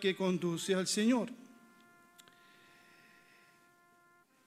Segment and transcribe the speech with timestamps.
[0.00, 1.30] que conduce al Señor.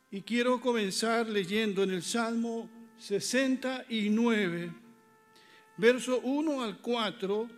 [0.09, 4.71] Y quiero comenzar leyendo en el Salmo 69,
[5.77, 7.49] verso 1 al 4,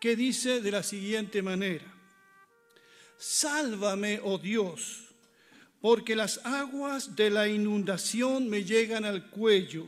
[0.00, 1.84] que dice de la siguiente manera,
[3.16, 5.14] Sálvame, oh Dios,
[5.80, 9.86] porque las aguas de la inundación me llegan al cuello,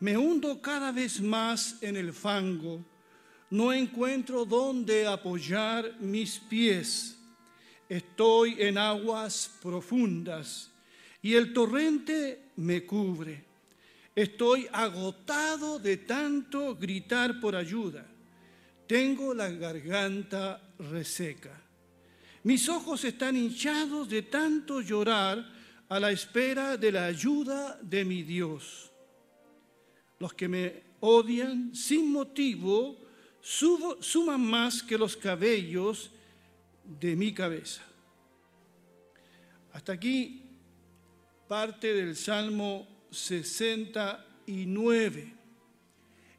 [0.00, 2.84] me hundo cada vez más en el fango,
[3.50, 7.18] no encuentro dónde apoyar mis pies,
[7.88, 10.70] estoy en aguas profundas
[11.22, 13.44] y el torrente me cubre.
[14.14, 18.04] Estoy agotado de tanto gritar por ayuda.
[18.86, 21.62] Tengo la garganta reseca.
[22.42, 25.44] Mis ojos están hinchados de tanto llorar
[25.88, 28.90] a la espera de la ayuda de mi Dios.
[30.18, 33.07] Los que me odian sin motivo
[33.48, 36.10] suman más que los cabellos
[36.84, 37.80] de mi cabeza.
[39.72, 40.42] Hasta aquí
[41.46, 45.32] parte del Salmo 69.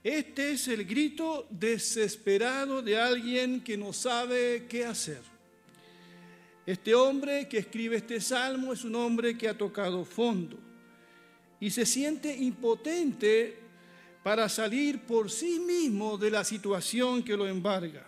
[0.03, 5.23] Este es el grito desesperado de alguien que no sabe qué hacer.
[6.65, 10.59] Este hombre que escribe este salmo es un hombre que ha tocado fondo
[11.59, 13.68] y se siente impotente
[14.29, 18.07] para salir por sí mismo de la situación que lo embarga.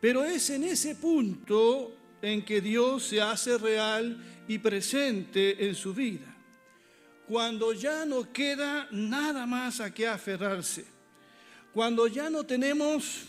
[0.00, 4.16] Pero es en ese punto en que Dios se hace real
[4.48, 6.34] y presente en su vida.
[7.28, 10.86] Cuando ya no queda nada más a qué aferrarse.
[11.74, 13.24] Cuando ya no tenemos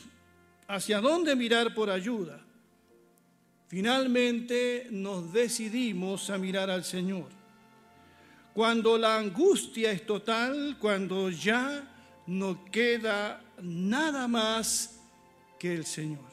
[0.70, 2.40] hacia dónde mirar por ayuda.
[3.68, 7.28] Finalmente nos decidimos a mirar al Señor.
[8.56, 14.98] Cuando la angustia es total, cuando ya no queda nada más
[15.60, 16.24] que el Señor.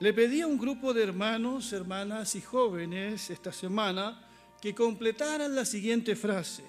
[0.00, 4.26] Le pedí a un grupo de hermanos, hermanas y jóvenes esta semana
[4.58, 6.64] que completaran la siguiente frase.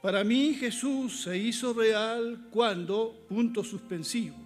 [0.00, 4.38] Para mí Jesús se hizo real cuando, punto suspensivo.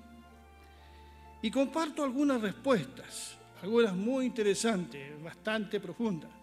[1.41, 6.38] Y comparto algunas respuestas, algunas muy interesantes, bastante profundas.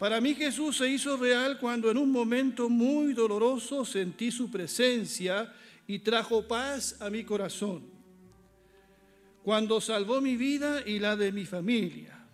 [0.00, 5.52] Para mí Jesús se hizo real cuando en un momento muy doloroso sentí su presencia
[5.86, 7.82] y trajo paz a mi corazón
[9.42, 12.26] cuando salvó mi vida y la de mi familia.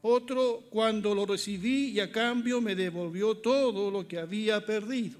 [0.00, 5.18] Otro cuando lo recibí y a cambio me devolvió todo lo que había perdido.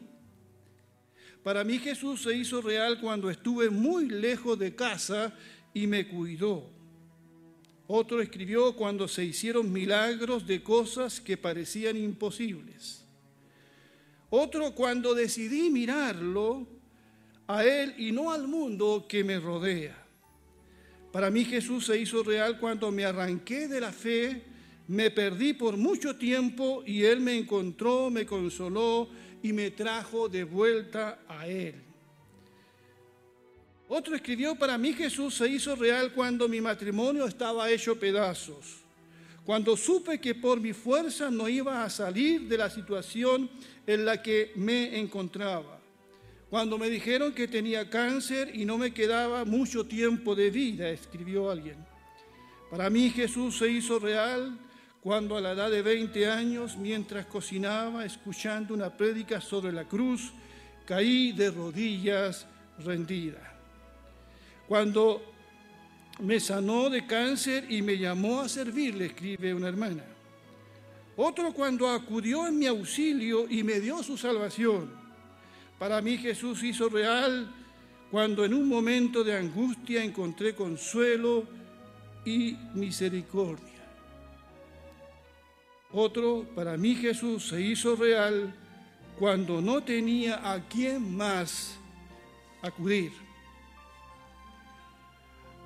[1.42, 5.34] Para mí Jesús se hizo real cuando estuve muy lejos de casa
[5.74, 6.77] y me cuidó.
[7.90, 13.02] Otro escribió cuando se hicieron milagros de cosas que parecían imposibles.
[14.28, 16.66] Otro cuando decidí mirarlo
[17.46, 19.96] a Él y no al mundo que me rodea.
[21.10, 24.42] Para mí Jesús se hizo real cuando me arranqué de la fe,
[24.88, 29.08] me perdí por mucho tiempo y Él me encontró, me consoló
[29.42, 31.87] y me trajo de vuelta a Él.
[33.88, 38.82] Otro escribió, para mí Jesús se hizo real cuando mi matrimonio estaba hecho pedazos,
[39.44, 43.48] cuando supe que por mi fuerza no iba a salir de la situación
[43.86, 45.78] en la que me encontraba
[46.50, 51.50] cuando me dijeron que tenía cáncer y no me quedaba mucho tiempo de vida, escribió
[51.50, 51.76] alguien.
[52.70, 54.58] Para mí Jesús se hizo real
[55.02, 60.32] cuando a la edad de 20 años, mientras cocinaba, escuchando una prédica sobre la cruz,
[60.86, 62.46] caí de rodillas
[62.78, 63.57] rendida.
[64.68, 65.22] Cuando
[66.20, 70.04] me sanó de cáncer y me llamó a servirle, escribe una hermana.
[71.16, 74.90] Otro cuando acudió en mi auxilio y me dio su salvación.
[75.78, 77.50] Para mí Jesús hizo real
[78.10, 81.44] cuando en un momento de angustia encontré consuelo
[82.24, 83.66] y misericordia.
[85.92, 88.54] Otro, para mí Jesús se hizo real
[89.18, 91.78] cuando no tenía a quién más
[92.62, 93.27] acudir.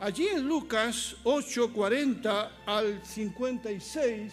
[0.02, 4.32] Allí en Lucas 8:40 al 56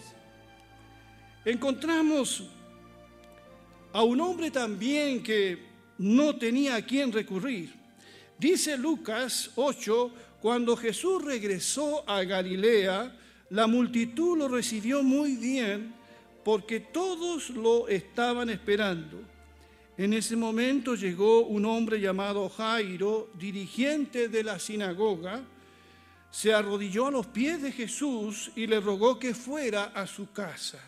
[1.44, 2.42] encontramos
[3.92, 5.60] a un hombre también que
[5.96, 7.72] no tenía a quién recurrir.
[8.36, 10.10] Dice Lucas 8,
[10.42, 13.16] cuando Jesús regresó a Galilea,
[13.50, 15.94] la multitud lo recibió muy bien
[16.42, 19.22] porque todos lo estaban esperando.
[19.96, 25.44] En ese momento llegó un hombre llamado Jairo, dirigente de la sinagoga,
[26.30, 30.80] se arrodilló a los pies de Jesús y le rogó que fuera a su casa,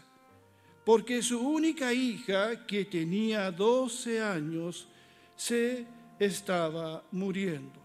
[0.85, 4.87] porque su única hija, que tenía 12 años,
[5.37, 5.87] se
[6.19, 7.81] estaba muriendo.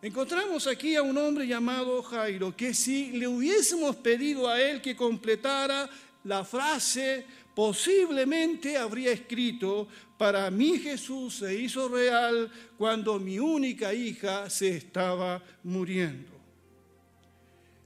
[0.00, 4.94] Encontramos aquí a un hombre llamado Jairo, que si le hubiésemos pedido a él que
[4.94, 5.90] completara
[6.22, 7.26] la frase,
[7.58, 15.42] posiblemente habría escrito, para mí Jesús se hizo real cuando mi única hija se estaba
[15.64, 16.30] muriendo.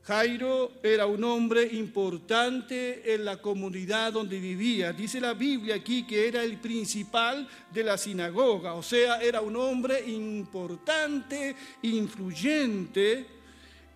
[0.03, 4.93] Jairo era un hombre importante en la comunidad donde vivía.
[4.93, 9.57] Dice la Biblia aquí que era el principal de la sinagoga, o sea, era un
[9.57, 13.27] hombre importante, influyente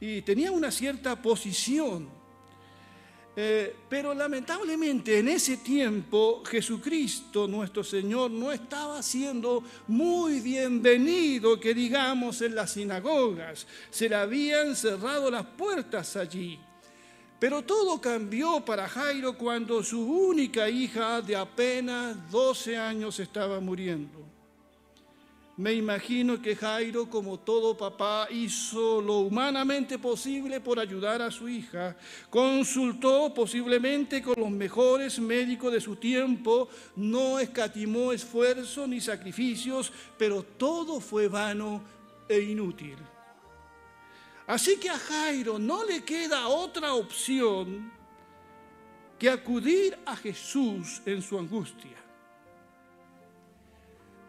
[0.00, 2.08] y tenía una cierta posición.
[3.38, 11.75] Eh, pero lamentablemente en ese tiempo Jesucristo, nuestro Señor, no estaba siendo muy bienvenido, que
[11.75, 13.67] digamos, en las sinagogas.
[13.91, 16.59] Se le habían cerrado las puertas allí.
[17.38, 24.36] Pero todo cambió para Jairo cuando su única hija de apenas 12 años estaba muriendo.
[25.56, 31.49] Me imagino que Jairo, como todo papá, hizo lo humanamente posible por ayudar a su
[31.49, 31.97] hija.
[32.29, 40.43] Consultó posiblemente con los mejores médicos de su tiempo, no escatimó esfuerzos ni sacrificios, pero
[40.43, 41.82] todo fue vano
[42.29, 42.99] e inútil.
[44.47, 47.91] Así que a Jairo no le queda otra opción
[49.19, 52.06] que acudir a Jesús en su angustia.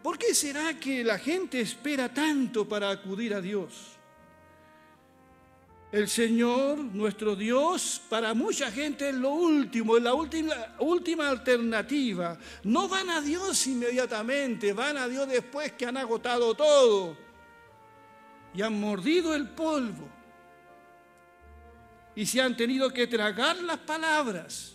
[0.08, 3.88] ¿Por qué será que la gente espera tanto para acudir a Dios?
[5.92, 12.38] El Señor, nuestro Dios, para mucha gente es lo último, es la última, última alternativa.
[12.62, 17.14] No van a Dios inmediatamente, van a Dios después que han agotado todo
[18.54, 20.08] y han mordido el polvo
[22.14, 24.74] y se han tenido que tragar las palabras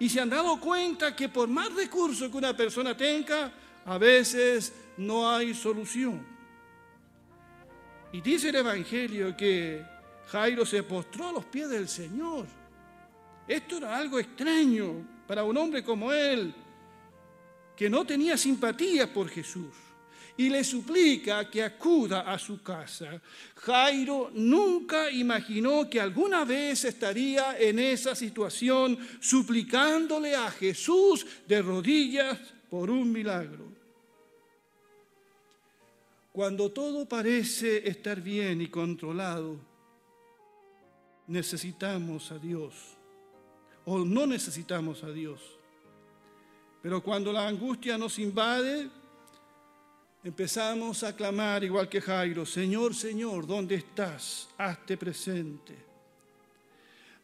[0.00, 3.52] y se han dado cuenta que por más recursos que una persona tenga,
[3.84, 6.24] a veces no hay solución.
[8.12, 9.82] Y dice el Evangelio que
[10.28, 12.46] Jairo se postró a los pies del Señor.
[13.48, 16.54] Esto era algo extraño para un hombre como él,
[17.74, 19.74] que no tenía simpatía por Jesús.
[20.36, 23.20] Y le suplica que acuda a su casa.
[23.56, 32.38] Jairo nunca imaginó que alguna vez estaría en esa situación suplicándole a Jesús de rodillas
[32.70, 33.71] por un milagro.
[36.32, 39.58] Cuando todo parece estar bien y controlado,
[41.26, 42.74] necesitamos a Dios
[43.84, 45.40] o no necesitamos a Dios.
[46.82, 48.88] Pero cuando la angustia nos invade,
[50.24, 54.48] empezamos a clamar igual que Jairo, Señor, Señor, ¿dónde estás?
[54.56, 55.76] Hazte presente.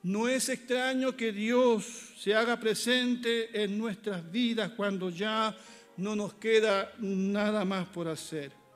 [0.02, 5.56] No es extraño que Dios se haga presente en nuestras vidas cuando ya
[5.96, 8.67] no nos queda nada más por hacer.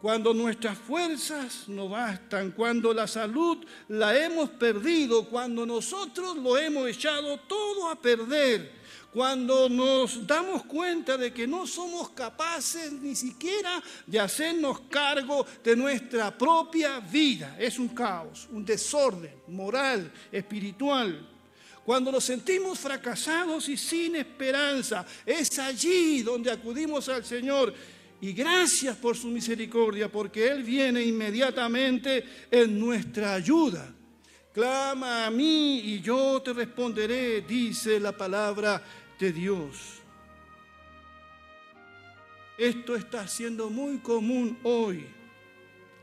[0.00, 3.58] Cuando nuestras fuerzas no bastan, cuando la salud
[3.88, 8.80] la hemos perdido, cuando nosotros lo hemos echado todo a perder
[9.12, 15.74] cuando nos damos cuenta de que no somos capaces ni siquiera de hacernos cargo de
[15.74, 17.56] nuestra propia vida.
[17.58, 21.28] Es un caos, un desorden moral, espiritual.
[21.84, 27.74] Cuando nos sentimos fracasados y sin esperanza, es allí donde acudimos al Señor.
[28.22, 33.94] Y gracias por su misericordia, porque Él viene inmediatamente en nuestra ayuda.
[34.52, 38.82] Clama a mí y yo te responderé, dice la palabra
[39.18, 40.00] de Dios.
[42.58, 45.06] Esto está siendo muy común hoy,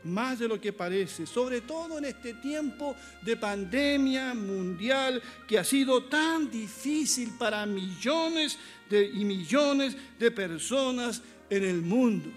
[0.02, 5.62] más de lo que parece, sobre todo en este tiempo de pandemia mundial que ha
[5.62, 8.58] sido tan difícil para millones
[8.90, 12.30] de, y millones de personas en el mundo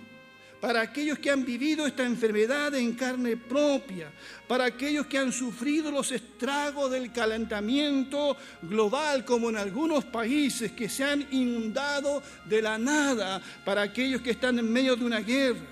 [0.62, 4.12] para aquellos que han vivido esta enfermedad en carne propia,
[4.48, 10.88] para aquellos que han sufrido los estragos del calentamiento global, como en algunos países que
[10.88, 15.66] se han inundado de la nada, para aquellos que están en medio de una guerra,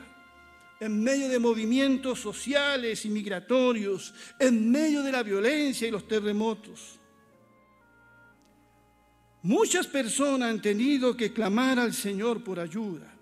[0.79, 6.99] en medio de movimientos sociales y migratorios, en medio de la violencia y los terremotos.
[9.43, 13.18] Muchas personas han tenido que clamar al Señor por ayuda.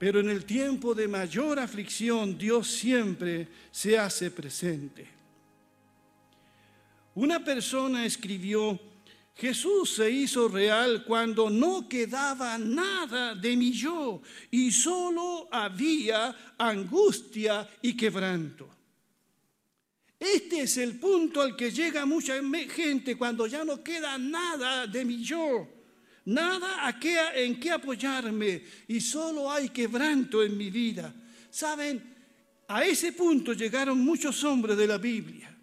[0.00, 5.06] Pero en el tiempo de mayor aflicción Dios siempre se hace presente.
[7.16, 8.80] Una persona escribió,
[9.34, 17.68] Jesús se hizo real cuando no quedaba nada de mi yo y solo había angustia
[17.82, 18.70] y quebranto.
[20.18, 22.40] Este es el punto al que llega mucha
[22.70, 25.79] gente cuando ya no queda nada de mi yo
[26.24, 26.98] nada
[27.34, 31.14] en qué apoyarme y solo hay quebranto en mi vida.
[31.50, 32.02] ¿Saben?
[32.68, 35.56] A ese punto llegaron muchos hombres de la Biblia.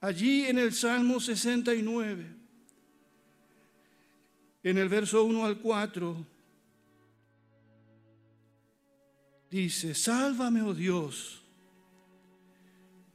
[0.00, 2.26] Allí en el Salmo 69,
[4.62, 6.26] en el verso 1 al 4,
[9.50, 11.42] dice, sálvame, oh Dios,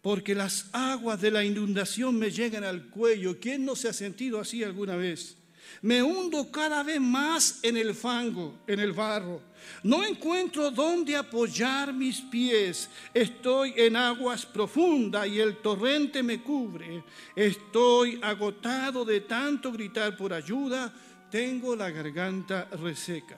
[0.01, 3.39] porque las aguas de la inundación me llegan al cuello.
[3.39, 5.37] ¿Quién no se ha sentido así alguna vez?
[5.81, 9.41] Me hundo cada vez más en el fango, en el barro.
[9.83, 12.89] No encuentro dónde apoyar mis pies.
[13.13, 17.03] Estoy en aguas profundas y el torrente me cubre.
[17.35, 20.93] Estoy agotado de tanto gritar por ayuda.
[21.29, 23.37] Tengo la garganta reseca.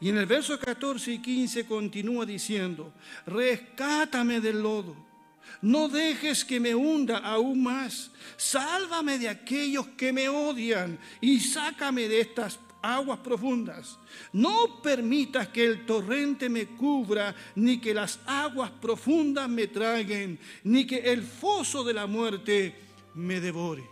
[0.00, 2.92] Y en el verso 14 y 15 continúa diciendo,
[3.26, 5.13] rescátame del lodo
[5.62, 8.10] no dejes que me hunda aún más.
[8.36, 13.98] Sálvame de aquellos que me odian y sácame de estas aguas profundas.
[14.32, 20.86] No permitas que el torrente me cubra, ni que las aguas profundas me traguen, ni
[20.86, 22.74] que el foso de la muerte
[23.14, 23.88] me devore.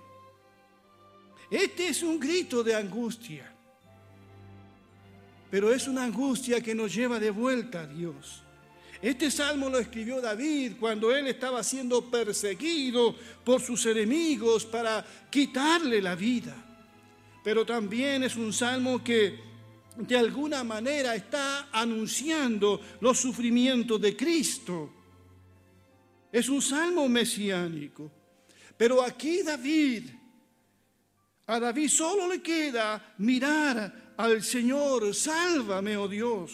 [1.50, 3.50] Este es un grito de angustia,
[5.50, 8.42] pero es una angustia que nos lleva de vuelta a Dios.
[9.02, 16.00] Este salmo lo escribió David cuando él estaba siendo perseguido por sus enemigos para quitarle
[16.00, 16.54] la vida.
[17.42, 19.40] Pero también es un salmo que
[19.96, 24.90] de alguna manera está anunciando los sufrimientos de Cristo.
[26.30, 28.08] Es un salmo mesiánico.
[28.76, 30.10] Pero aquí David,
[31.48, 36.52] a David solo le queda mirar al Señor, sálvame, oh Dios.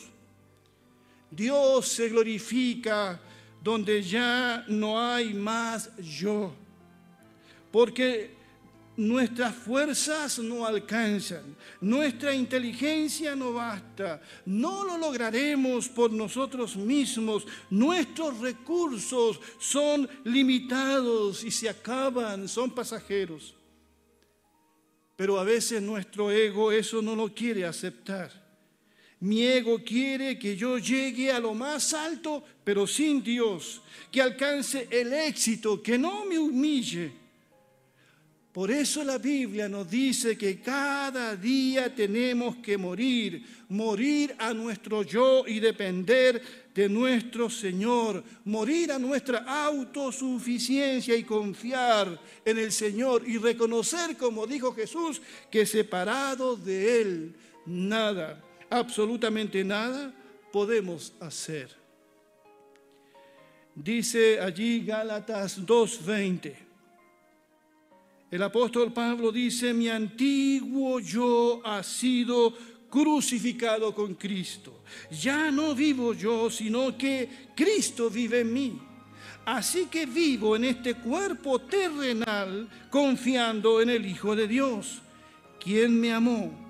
[1.31, 3.21] Dios se glorifica
[3.63, 6.55] donde ya no hay más yo.
[7.71, 8.39] Porque
[8.97, 18.41] nuestras fuerzas no alcanzan, nuestra inteligencia no basta, no lo lograremos por nosotros mismos, nuestros
[18.41, 23.55] recursos son limitados y se acaban, son pasajeros.
[25.15, 28.48] Pero a veces nuestro ego eso no lo quiere aceptar.
[29.21, 33.83] Mi ego quiere que yo llegue a lo más alto, pero sin Dios,
[34.13, 37.11] que alcance el éxito, que no me humille.
[38.53, 45.03] Por eso la Biblia nos dice que cada día tenemos que morir, morir a nuestro
[45.03, 46.41] yo y depender
[46.73, 54.47] de nuestro Señor, morir a nuestra autosuficiencia y confiar en el Señor y reconocer, como
[54.47, 55.21] dijo Jesús,
[55.51, 57.35] que separado de Él,
[57.67, 60.13] nada absolutamente nada
[60.53, 61.71] podemos hacer.
[63.75, 66.55] Dice allí Gálatas 2.20.
[68.31, 72.53] El apóstol Pablo dice, mi antiguo yo ha sido
[72.91, 74.83] crucificado con Cristo.
[75.11, 78.83] Ya no vivo yo, sino que Cristo vive en mí.
[79.47, 85.01] Así que vivo en este cuerpo terrenal confiando en el Hijo de Dios,
[85.59, 86.68] quien me amó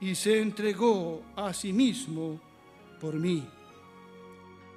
[0.00, 2.40] y se entregó a sí mismo
[3.00, 3.44] por mí.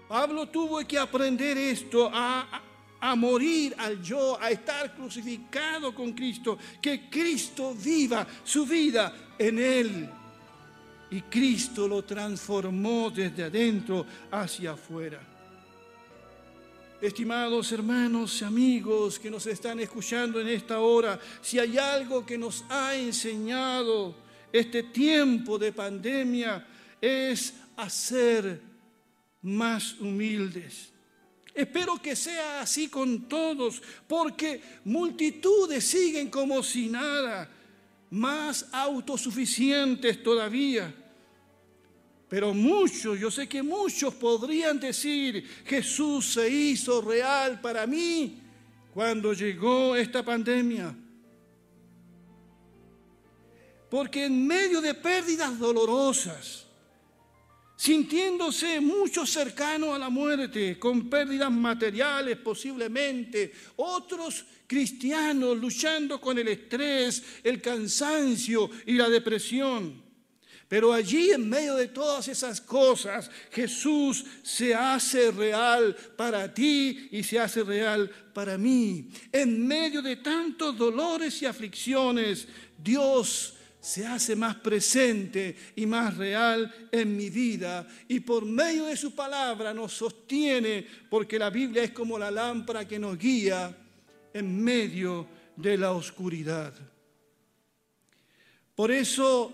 [0.08, 2.62] Pablo tuvo que aprender esto, a,
[3.00, 9.60] a, morir al yo, a estar crucificado con Cristo, que Cristo viva su vida en
[9.60, 10.10] él.
[11.12, 15.22] Y Cristo lo transformó desde adentro hacia afuera.
[17.01, 22.38] Estimados hermanos y amigos que nos están escuchando en esta hora, si hay algo que
[22.38, 24.13] nos ha enseñado
[24.51, 26.65] este tiempo de pandemia
[27.00, 28.62] es hacer
[29.41, 30.91] más humildes.
[31.53, 37.50] Espero que sea así con todos, porque multitudes siguen como si nada,
[38.12, 40.93] más autosuficientes todavía.
[42.29, 48.39] Pero muchos, yo sé que muchos podrían decir, Jesús se hizo real para mí
[48.93, 50.96] cuando llegó esta pandemia.
[53.91, 56.65] Porque en medio de pérdidas dolorosas,
[57.75, 66.48] sintiéndose mucho cercano a la muerte, con pérdidas materiales posiblemente, otros cristianos luchando con el
[66.48, 70.01] estrés, el cansancio y la depresión.
[70.69, 77.24] Pero allí en medio de todas esas cosas, Jesús se hace real para ti y
[77.24, 79.10] se hace real para mí.
[79.33, 82.48] En medio de tantos dolores y aflicciones,
[82.81, 88.96] Dios se hace más presente y más real en mi vida y por medio de
[88.96, 93.76] su palabra nos sostiene porque la Biblia es como la lámpara que nos guía
[94.34, 96.74] en medio de la oscuridad.
[98.76, 99.52] Por eso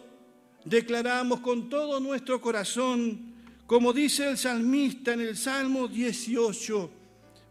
[0.66, 3.34] declaramos con todo nuestro corazón
[3.68, 6.92] como dice el salmista en el Salmo 18,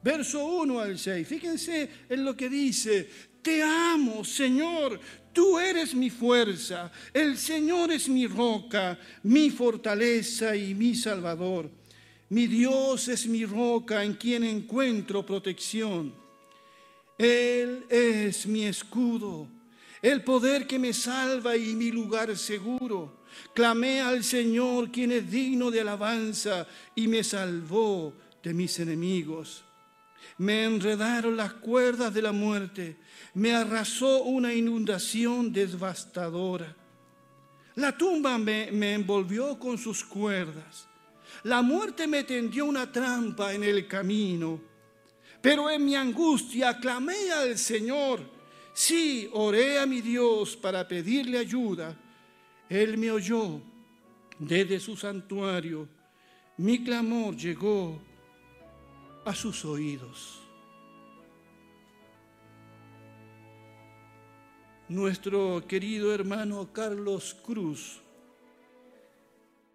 [0.03, 1.29] verso 1 al 6.
[1.29, 3.07] Fíjense en lo que dice,
[3.43, 4.99] te amo, Señor,
[5.37, 11.69] tú eres mi fuerza, el Señor es mi roca, mi fortaleza y mi salvador.
[12.31, 16.15] Mi Dios es mi roca en quien encuentro protección.
[17.19, 19.47] Él es mi escudo,
[20.01, 23.19] el poder que me salva y mi lugar seguro.
[23.55, 29.66] Clamé al Señor, quien es digno de alabanza, y me salvó de mis enemigos.
[30.39, 32.97] Me enredaron las cuerdas de la muerte,
[33.35, 36.75] me arrasó una inundación devastadora.
[37.77, 40.89] La tumba me, envolvió con sus cuerdas
[41.47, 44.61] la muerte me tendió una trampa en el camino,
[45.41, 48.21] pero en mi angustia clamé al Señor.
[48.73, 51.97] Sí, oré a mi Dios para pedirle ayuda.
[52.69, 53.61] Él me oyó
[54.39, 55.89] desde su santuario.
[56.57, 58.03] Mi clamor llegó
[59.27, 60.41] a sus oídos.
[64.89, 68.01] Nuestro querido hermano Carlos Cruz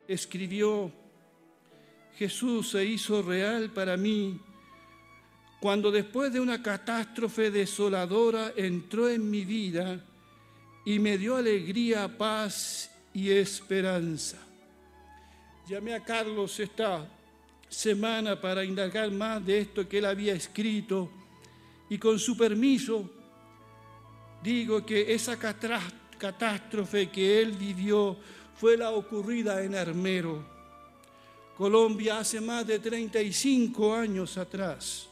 [0.07, 0.89] escribió
[2.15, 4.39] Jesús se hizo real para mí
[5.59, 9.99] cuando después de una catástrofe desoladora entró en mi vida
[10.85, 14.37] y me dio alegría, paz y esperanza.
[15.67, 17.05] Llamé a Carlos esta
[17.71, 21.09] semana para indagar más de esto que él había escrito
[21.89, 23.09] y con su permiso
[24.43, 28.15] digo que esa catástrofe que él vivió
[28.55, 30.61] fue la ocurrida en Armero
[31.61, 35.07] Colombia hace más de 35 años atrás.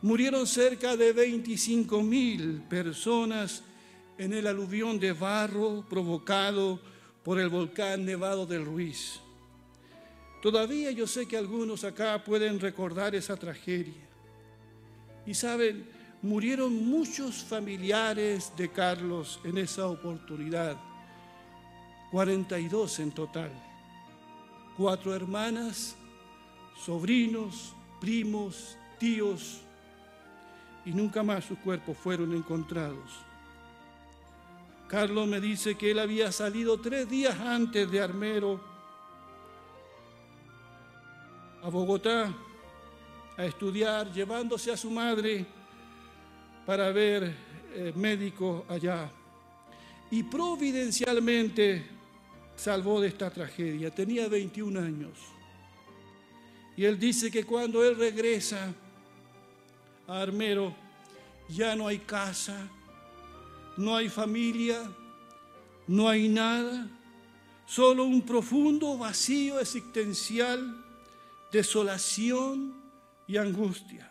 [0.00, 3.62] Murieron cerca de 25 mil personas
[4.18, 6.80] en el aluvión de barro provocado
[7.22, 9.21] por el volcán Nevado del Ruiz.
[10.42, 14.02] Todavía yo sé que algunos acá pueden recordar esa tragedia.
[15.24, 15.88] Y saben,
[16.20, 20.76] murieron muchos familiares de Carlos en esa oportunidad,
[22.10, 23.52] 42 en total
[24.76, 25.96] cuatro hermanas,
[26.84, 29.60] sobrinos, primos, tíos,
[30.84, 33.10] y nunca más sus cuerpos fueron encontrados.
[34.88, 38.60] Carlos me dice que él había salido tres días antes de Armero
[41.62, 42.34] a Bogotá
[43.36, 45.46] a estudiar, llevándose a su madre
[46.66, 47.34] para ver
[47.74, 49.10] eh, médico allá.
[50.10, 51.86] Y providencialmente
[52.56, 53.90] salvó de esta tragedia.
[53.94, 55.18] Tenía 21 años.
[56.76, 58.72] Y él dice que cuando él regresa
[60.06, 60.74] a Armero,
[61.48, 62.68] ya no hay casa,
[63.76, 64.82] no hay familia,
[65.86, 66.88] no hay nada,
[67.66, 70.81] solo un profundo vacío existencial,
[71.52, 72.74] desolación
[73.28, 74.08] y angustia.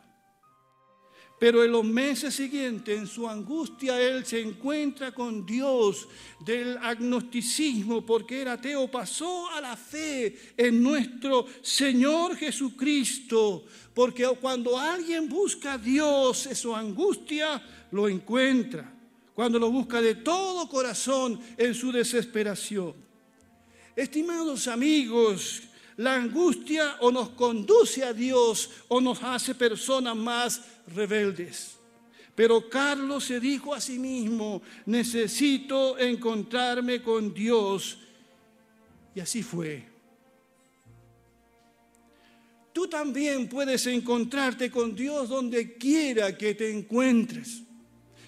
[1.41, 6.07] Pero en los meses siguientes, en su angustia, él se encuentra con Dios
[6.45, 14.77] del agnosticismo, porque era ateo, pasó a la fe en nuestro Señor Jesucristo, porque cuando
[14.77, 18.93] alguien busca a Dios, su angustia lo encuentra,
[19.33, 22.93] cuando lo busca de todo corazón en su desesperación.
[23.95, 25.63] Estimados amigos,
[26.01, 31.77] la angustia o nos conduce a Dios o nos hace personas más rebeldes.
[32.33, 37.99] Pero Carlos se dijo a sí mismo, necesito encontrarme con Dios.
[39.13, 39.87] Y así fue.
[42.73, 47.61] Tú también puedes encontrarte con Dios donde quiera que te encuentres.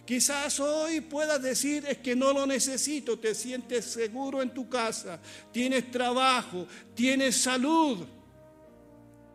[0.06, 5.18] Quizás hoy puedas decir es que no lo necesito, te sientes seguro en tu casa,
[5.52, 8.00] tienes trabajo, tienes salud,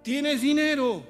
[0.02, 1.02] tienes dinero,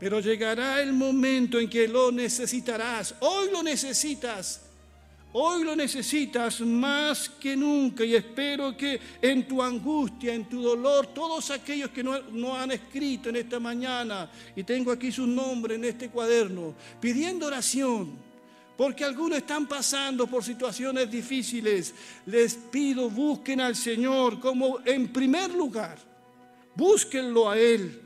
[0.00, 3.14] pero llegará el momento en que lo necesitarás.
[3.20, 4.62] Hoy lo necesitas,
[5.34, 11.08] hoy lo necesitas más que nunca y espero que en tu angustia, en tu dolor,
[11.08, 15.74] todos aquellos que no, no han escrito en esta mañana, y tengo aquí su nombre
[15.74, 18.31] en este cuaderno, pidiendo oración
[18.82, 21.94] porque algunos están pasando por situaciones difíciles.
[22.26, 25.96] Les pido, busquen al Señor como en primer lugar.
[26.74, 28.02] Búsquenlo a Él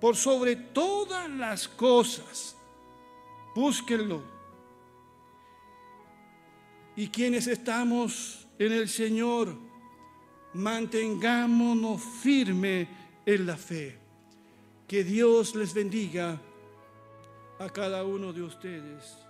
[0.00, 2.56] por sobre todas las cosas.
[3.54, 4.22] Búsquenlo.
[6.96, 9.54] Y quienes estamos en el Señor,
[10.54, 12.88] mantengámonos firme
[13.26, 13.98] en la fe.
[14.88, 16.40] Que Dios les bendiga
[17.58, 19.24] a cada uno de ustedes.